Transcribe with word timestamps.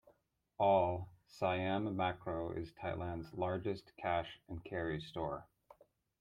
All, 0.57 1.09
Siam 1.27 1.95
Makro 1.95 2.57
is 2.57 2.71
Thailand's 2.73 3.31
largest 3.35 3.91
cash 4.01 4.39
and 4.49 4.63
carry 4.65 4.99
store. 4.99 5.45